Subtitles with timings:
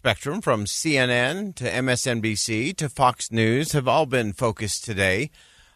[0.00, 5.30] spectrum from CNN to MSNBC to Fox News have all been focused today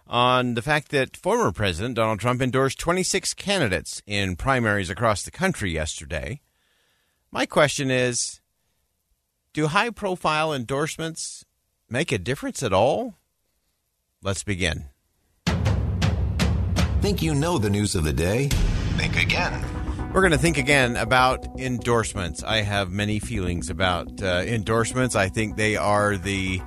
[0.06, 5.30] on the fact that former President Donald Trump endorsed 26 candidates in primaries across the
[5.30, 6.40] country yesterday.
[7.30, 8.40] My question is
[9.52, 11.44] Do high profile endorsements
[11.90, 13.16] make a difference at all?
[14.22, 14.86] Let's begin.
[17.02, 18.48] Think you know the news of the day?
[18.96, 19.73] Think again.
[20.14, 22.44] We're going to think again about endorsements.
[22.44, 25.16] I have many feelings about uh, endorsements.
[25.16, 26.62] I think they are the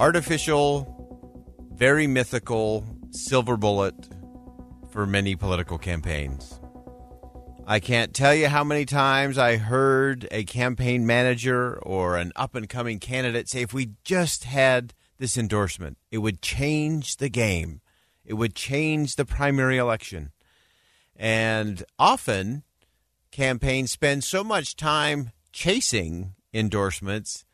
[0.00, 3.94] artificial, very mythical silver bullet
[4.90, 6.58] for many political campaigns.
[7.68, 12.56] I can't tell you how many times I heard a campaign manager or an up
[12.56, 17.80] and coming candidate say, if we just had this endorsement, it would change the game,
[18.24, 20.32] it would change the primary election.
[21.14, 22.64] And often,
[23.30, 27.44] campaigns spend so much time chasing endorsements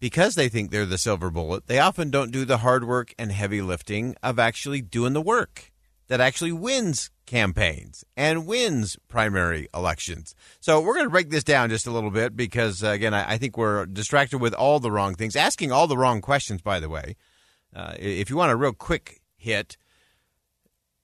[0.00, 1.66] because they think they're the silver bullet.
[1.66, 5.72] They often don't do the hard work and heavy lifting of actually doing the work
[6.08, 10.34] that actually wins campaigns and wins primary elections.
[10.60, 13.32] So we're going to break this down just a little bit because, uh, again, I,
[13.32, 16.80] I, think we're distracted with all the wrong things, asking all the wrong questions, by
[16.80, 17.16] the way.
[17.76, 19.76] Uh, if you want a real quick hit,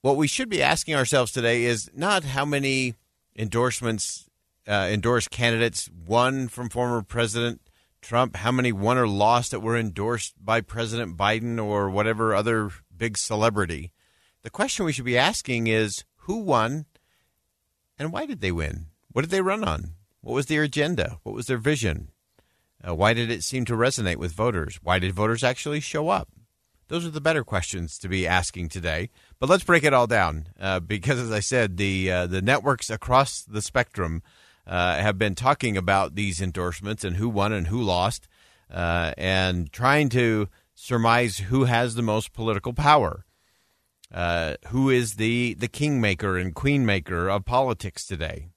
[0.01, 2.95] what we should be asking ourselves today is not how many
[3.37, 4.29] endorsements,
[4.69, 7.61] uh, endorsed candidates won from former President
[8.01, 12.71] Trump, how many won or lost that were endorsed by President Biden or whatever other
[12.95, 13.93] big celebrity.
[14.43, 16.85] The question we should be asking is who won
[17.99, 18.87] and why did they win?
[19.13, 19.95] What did they run on?
[20.21, 21.19] What was their agenda?
[21.23, 22.09] What was their vision?
[22.87, 24.81] Uh, why did it seem to resonate with voters?
[24.83, 26.29] Why did voters actually show up?
[26.89, 29.11] Those are the better questions to be asking today.
[29.39, 32.91] But let's break it all down uh, because, as I said, the uh, the networks
[32.91, 34.23] across the spectrum
[34.67, 38.29] uh, have been talking about these endorsements and who won and who lost,
[38.71, 43.25] uh, and trying to surmise who has the most political power,
[44.13, 48.49] uh, who is the the kingmaker and queenmaker of politics today.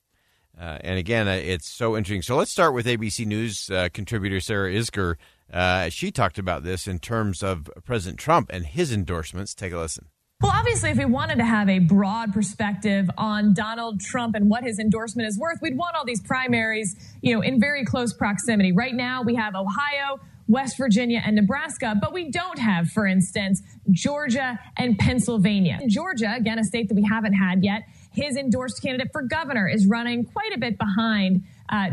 [0.60, 2.24] Uh, and again, it's so interesting.
[2.24, 5.16] So let's start with ABC News contributor Sarah Isgur.
[5.52, 9.56] Uh, she talked about this in terms of President Trump and his endorsements.
[9.56, 10.08] Take a listen.
[10.40, 14.64] Well, obviously, if we wanted to have a broad perspective on Donald Trump and what
[14.64, 18.72] his endorsement is worth, we'd want all these primaries, you know, in very close proximity.
[18.72, 23.64] Right now, we have Ohio, West Virginia, and Nebraska, but we don't have, for instance,
[23.90, 25.80] Georgia and Pennsylvania.
[25.82, 29.68] In Georgia, again, a state that we haven't had yet, his endorsed candidate for governor
[29.68, 31.90] is running quite a bit behind uh,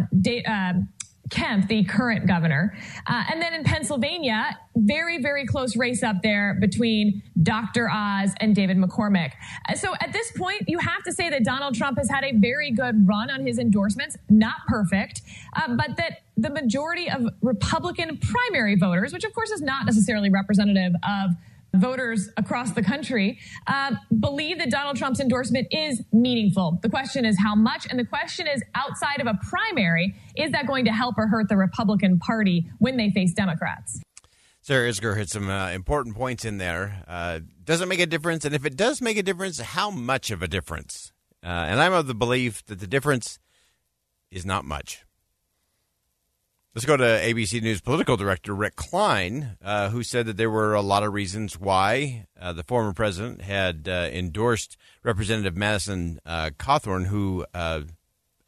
[0.46, 0.72] uh,
[1.34, 2.76] Kemp, the current governor.
[3.08, 7.90] Uh, and then in Pennsylvania, very, very close race up there between Dr.
[7.90, 9.32] Oz and David McCormick.
[9.74, 12.70] So at this point, you have to say that Donald Trump has had a very
[12.70, 15.22] good run on his endorsements, not perfect,
[15.56, 20.30] uh, but that the majority of Republican primary voters, which of course is not necessarily
[20.30, 21.32] representative of
[21.74, 26.78] voters across the country uh, believe that Donald Trump's endorsement is meaningful.
[26.82, 30.66] The question is how much, and the question is outside of a primary, is that
[30.66, 34.00] going to help or hurt the Republican Party when they face Democrats?
[34.60, 37.04] Sarah Isgur hit some uh, important points in there.
[37.06, 38.46] Uh, does it make a difference?
[38.46, 41.12] And if it does make a difference, how much of a difference?
[41.44, 43.38] Uh, and I'm of the belief that the difference
[44.30, 45.04] is not much.
[46.74, 50.74] Let's go to ABC News political director Rick Klein, uh, who said that there were
[50.74, 56.50] a lot of reasons why uh, the former president had uh, endorsed Representative Madison uh,
[56.58, 57.82] Cawthorn, who uh,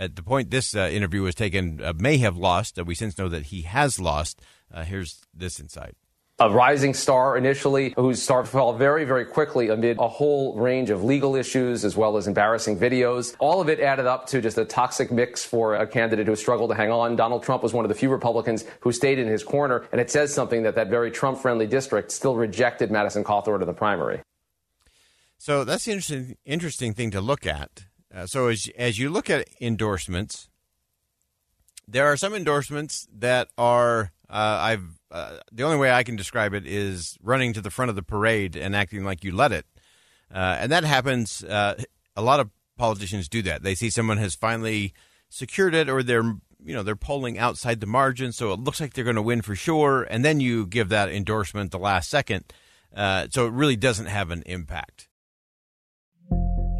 [0.00, 2.84] at the point this uh, interview was taken, may have lost.
[2.84, 4.40] We since know that he has lost.
[4.74, 5.94] Here's this insight
[6.38, 11.02] a rising star initially, whose star fell very, very quickly amid a whole range of
[11.02, 13.34] legal issues as well as embarrassing videos.
[13.38, 16.70] All of it added up to just a toxic mix for a candidate who struggled
[16.70, 17.16] to hang on.
[17.16, 20.10] Donald Trump was one of the few Republicans who stayed in his corner, and it
[20.10, 24.20] says something that that very Trump friendly district still rejected Madison Cawthorn in the primary.
[25.38, 27.86] So that's the interesting, interesting thing to look at.
[28.14, 30.48] Uh, so as, as you look at endorsements,
[31.88, 36.54] there are some endorsements that are uh, I've uh, the only way I can describe
[36.54, 39.66] it is running to the front of the parade and acting like you let it,
[40.34, 41.44] uh, and that happens.
[41.44, 41.80] Uh,
[42.16, 43.62] a lot of politicians do that.
[43.62, 44.94] They see someone has finally
[45.28, 48.94] secured it, or they're you know they're polling outside the margin, so it looks like
[48.94, 52.44] they're going to win for sure, and then you give that endorsement the last second,
[52.94, 55.05] uh, so it really doesn't have an impact.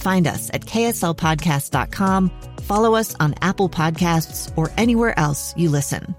[0.00, 2.30] Find us at kslpodcast.com,
[2.62, 6.14] follow us on Apple Podcasts, or anywhere else you listen.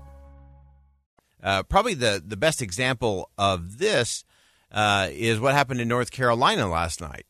[1.43, 4.23] Uh, probably the, the best example of this
[4.71, 7.25] uh, is what happened in North Carolina last night.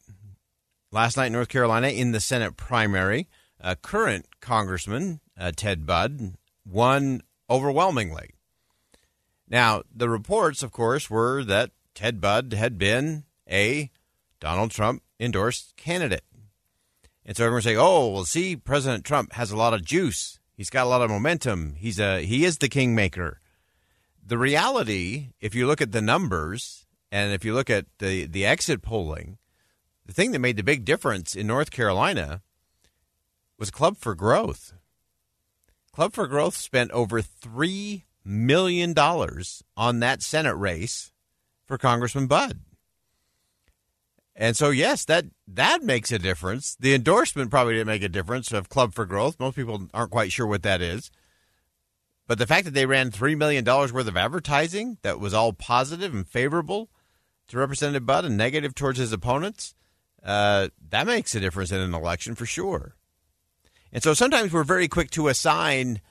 [0.92, 3.30] Last night North Carolina, in the Senate primary,
[3.62, 8.32] uh, current Congressman uh, Ted Budd won overwhelmingly.
[9.48, 13.90] Now, the reports, of course, were that Ted Budd had been a
[14.40, 16.24] Donald Trump endorsed candidate.
[17.32, 20.38] And so everyone's saying, "Oh, well, see, President Trump has a lot of juice.
[20.54, 21.76] He's got a lot of momentum.
[21.78, 23.40] He's a he is the kingmaker."
[24.22, 28.46] The reality, if you look at the numbers and if you look at the the
[28.46, 29.38] exit polling,
[30.06, 32.42] the thing that made the big difference in North Carolina
[33.58, 34.74] was Club for Growth.
[35.94, 41.14] Club for Growth spent over three million dollars on that Senate race
[41.66, 42.60] for Congressman Budd.
[44.42, 46.76] And so, yes, that that makes a difference.
[46.80, 49.40] The endorsement probably didn't make a difference of Club for Growth.
[49.40, 51.12] Most people aren't quite sure what that is.
[52.26, 56.16] But the fact that they ran $3 million worth of advertising that was all positive
[56.16, 56.90] and favorable
[57.50, 59.76] to Representative Budd and negative towards his opponents,
[60.24, 62.96] uh, that makes a difference in an election for sure.
[63.94, 66.02] And so sometimes we're very quick to assign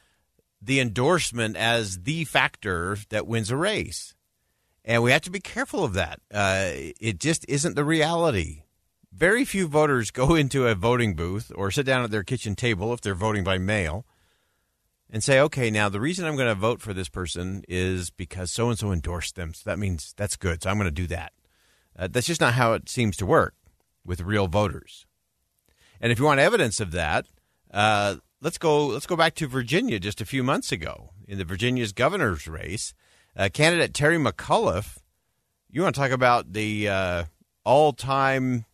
[0.63, 4.15] the endorsement as the factor that wins a race.
[4.91, 6.19] And we have to be careful of that.
[6.35, 8.65] Uh, it just isn't the reality.
[9.13, 12.93] Very few voters go into a voting booth or sit down at their kitchen table
[12.93, 14.05] if they're voting by mail
[15.09, 18.51] and say, okay, now the reason I'm going to vote for this person is because
[18.51, 19.55] so and so endorsed them.
[19.55, 20.61] So that means that's good.
[20.61, 21.35] So I'm going to do that.
[21.97, 23.55] Uh, that's just not how it seems to work
[24.05, 25.07] with real voters.
[26.01, 27.27] And if you want evidence of that,
[27.73, 28.89] uh, let's go.
[28.89, 32.93] Let's go back to Virginia just a few months ago in the Virginia's governor's race.
[33.37, 34.99] Uh, candidate Terry McAuliffe,
[35.71, 37.25] you want to talk about the uh,
[37.65, 38.65] all time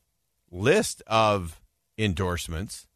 [0.50, 1.60] list of
[1.98, 2.86] endorsements?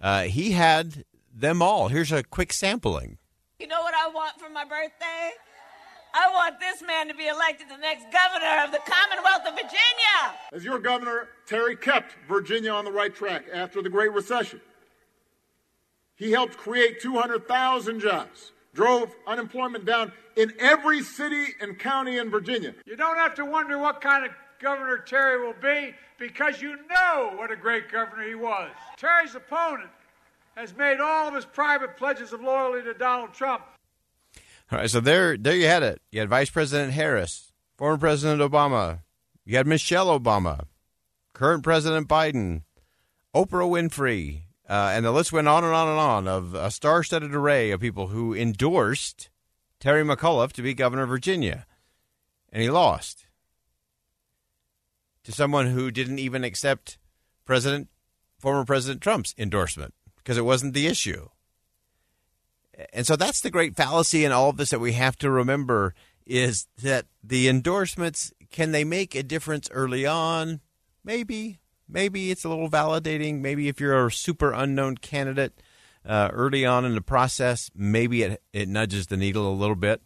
[0.00, 1.04] Uh, he had
[1.34, 1.88] them all.
[1.88, 3.18] Here's a quick sampling.
[3.58, 5.30] You know what I want for my birthday?
[6.14, 10.38] I want this man to be elected the next governor of the Commonwealth of Virginia.
[10.52, 14.60] As your governor, Terry kept Virginia on the right track after the Great Recession.
[16.16, 22.74] He helped create 200,000 jobs, drove unemployment down in every city and county in Virginia.
[22.86, 27.32] You don't have to wonder what kind of governor Terry will be because you know
[27.36, 28.70] what a great governor he was.
[28.96, 29.90] Terry's opponent
[30.56, 33.62] has made all of his private pledges of loyalty to Donald Trump.
[34.70, 36.00] All right, so there, there you had it.
[36.10, 39.00] You had Vice President Harris, former President Obama,
[39.44, 40.66] you had Michelle Obama,
[41.32, 42.62] current President Biden,
[43.34, 47.34] Oprah Winfrey, uh, and the list went on and on and on of a star-studded
[47.34, 49.28] array of people who endorsed
[49.78, 51.66] Terry McAuliffe to be governor of Virginia,
[52.50, 53.26] and he lost
[55.24, 56.96] to someone who didn't even accept
[57.44, 57.90] President,
[58.38, 61.28] former President Trump's endorsement because it wasn't the issue.
[62.94, 65.94] And so that's the great fallacy in all of this that we have to remember
[66.26, 70.60] is that the endorsements can they make a difference early on?
[71.04, 71.58] Maybe,
[71.92, 73.40] maybe it's a little validating.
[73.40, 75.52] Maybe if you're a super unknown candidate
[76.04, 80.02] uh, early on in the process, maybe it it nudges the needle a little bit.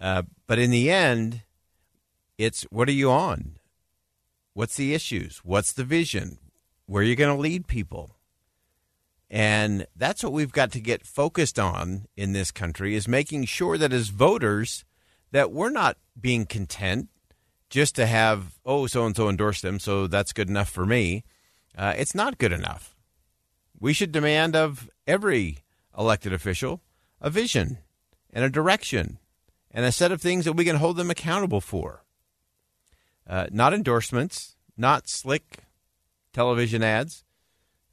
[0.00, 1.42] Uh, but in the end,
[2.38, 3.56] it's what are you on?
[4.54, 5.38] What's the issues?
[5.38, 6.38] What's the vision?
[6.86, 8.16] Where are you going to lead people?
[9.30, 13.76] And that's what we've got to get focused on in this country is making sure
[13.78, 14.84] that as voters
[15.32, 17.08] that we're not being content
[17.74, 21.24] just to have oh so and so endorse them so that's good enough for me.
[21.76, 22.94] Uh, it's not good enough.
[23.80, 25.58] We should demand of every
[25.98, 26.82] elected official
[27.20, 27.78] a vision
[28.32, 29.18] and a direction
[29.72, 32.04] and a set of things that we can hold them accountable for.
[33.28, 35.64] Uh, not endorsements, not slick
[36.32, 37.24] television ads,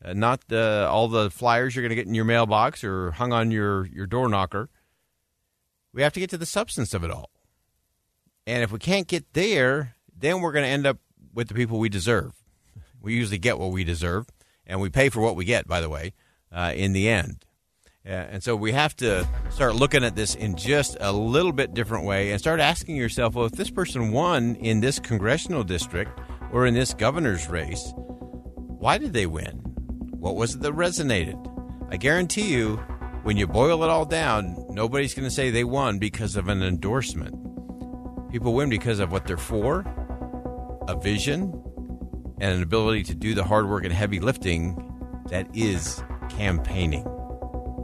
[0.05, 3.33] uh, not uh, all the flyers you're going to get in your mailbox or hung
[3.33, 4.69] on your, your door knocker.
[5.91, 7.30] We have to get to the substance of it all.
[8.47, 10.97] And if we can't get there, then we're going to end up
[11.33, 12.33] with the people we deserve.
[13.01, 14.27] We usually get what we deserve,
[14.65, 16.13] and we pay for what we get, by the way,
[16.51, 17.45] uh, in the end.
[18.05, 21.73] Uh, and so we have to start looking at this in just a little bit
[21.73, 26.19] different way and start asking yourself, well, if this person won in this congressional district
[26.51, 29.59] or in this governor's race, why did they win?
[30.19, 31.47] What was it that resonated?
[31.91, 32.77] I guarantee you,
[33.21, 36.63] when you boil it all down, nobody's going to say they won because of an
[36.63, 37.35] endorsement.
[38.31, 39.85] People win because of what they're for,
[40.87, 41.51] a vision,
[42.39, 44.87] and an ability to do the hard work and heavy lifting
[45.27, 47.03] that is campaigning.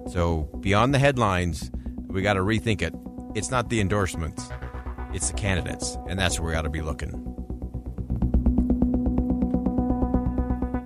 [0.09, 1.69] So, beyond the headlines,
[2.07, 2.93] we got to rethink it.
[3.35, 4.49] It's not the endorsements,
[5.13, 7.11] it's the candidates, and that's where we got to be looking.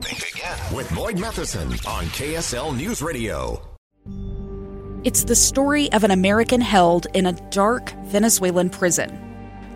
[0.01, 3.61] Think again with Boyd Matheson on KSL News Radio.
[5.03, 9.30] It's the story of an American held in a dark Venezuelan prison.